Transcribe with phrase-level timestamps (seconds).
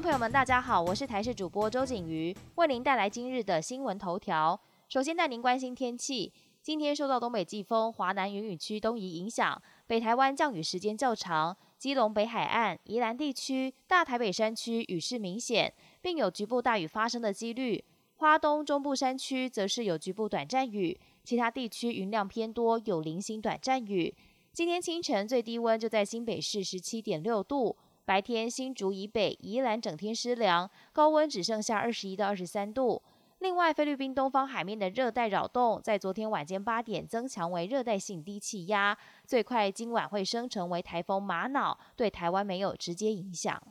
[0.00, 4.58] 朋友们，大家好，我是台视主播周景瑜，为您带来今日的新闻头条。
[4.88, 6.32] 首先带您关心天气，
[6.62, 17.84] 今天受到东北季风、华南云雨区东移影响，北台湾降雨时间较长，基隆北海岸、宜兰地区、大台北山区雨势明显，并有局部大雨发生的几率。
[18.18, 24.14] 花东中部山区则是有局部短暂雨，其他地区云量偏多，有零星短暂雨。
[24.52, 27.76] 今天清晨最低温就在新北市十七点六度。
[28.08, 33.02] 白天新竹以北、宜兰整天湿凉，高温只剩下二十一到二十三度。
[33.40, 43.62] 另外，菲律宾东方海面的热带扰动在昨天晚间八点增强为热带性低气压，最快今晚会升成为台风玛瑙，对台湾没有直接影响。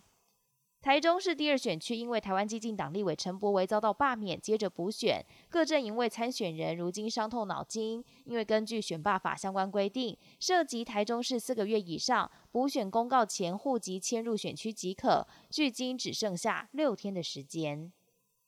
[0.87, 17.91] 台中市第二选区因为台湾激进党立委陈柏维遭到罢免，接着补选，各阵营为参选人如今伤透脑筋，因为根据选罢法相关规定，涉及台中市四个月以上补选公告前户籍迁入选区即可，距今只剩下六天的时间。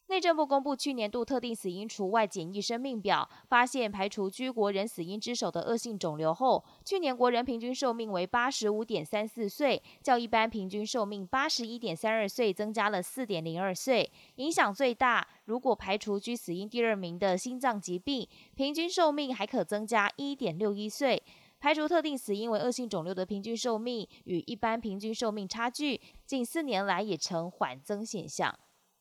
[0.09, 14.11] 内政部公布去年度特定死因除外检疫生命表，发现排除居国人死因之首的恶性肿瘤后，去年国人平均寿命为八十五点三四岁，较一般平均寿命八十一点三二岁增加了四点零二岁。
[14.37, 21.21] 影响最大，如果排除居死因第二名的心脏疾病，平均寿命还可增加一点六一岁。
[21.59, 28.57] 排除特定死因为恶性肿瘤的平均寿命与一般平均寿命差距，近四年来也呈缓增现象。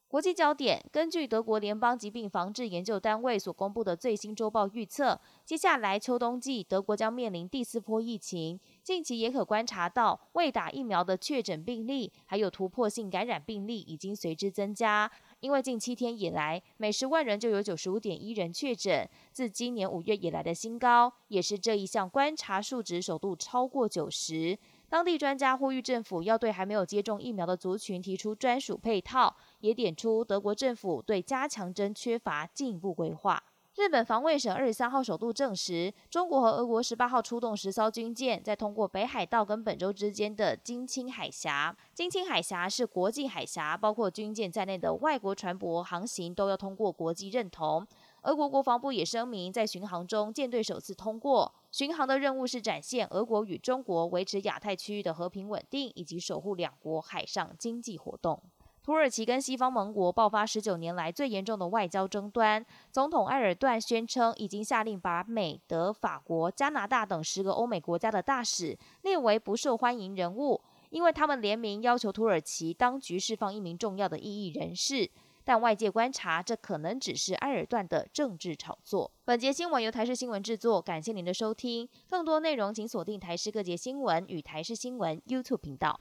[0.09, 8.59] 国际焦点：根据德国联邦疾病防治研究单位所公布的最新周报预测，接下来秋冬季德国将面临第四波疫情。
[8.83, 15.11] 近期也可观察到，未打疫苗的确诊病例还有突破性感染病例已经随之增加。
[15.41, 24.59] 因为近七天以来，每十万人就有九十五点一人确诊，自今年五月以来的新高，也是这一项观察数值首度超过九十。
[24.91, 33.42] 当地专家呼吁政府要对还没有接种疫苗的族群提出专属配套，也点出德国政府对加强针缺乏进一步规划。
[33.77, 41.77] 日本防卫省二十三号首度证实，中国和俄国十八号出动十艘军舰，在通过北海道跟本州之间的金青海峡。
[41.95, 47.86] 金青海峡是国际海峡，包括军舰在内的外国船舶航行都要通过国际认同。
[48.23, 51.55] 俄国国防部也声明，在巡航中舰队首次通过。
[51.70, 58.42] 巡航的任务是展现俄国与中国维持亚太区域的和平稳定，以及守护两国海上经济活动。
[58.83, 62.64] 土耳其跟西方盟国爆发十九年来最严重的外交争端。
[62.90, 75.11] 总统埃尔段宣称，已经下令把美、德、法国、加拿大等十个欧美国家的大使列为不受欢迎人物，因为他们联名要求土耳其当局释放一名重要的异议人士。
[75.48, 79.11] 但外界观察，这可能只是埃尔段的政治炒作。
[79.25, 81.89] 本节新闻由台视新闻制作，感谢您的收听。
[82.07, 85.98] 更多内容请锁定台视各节新闻与台视新闻 YouTube 频道。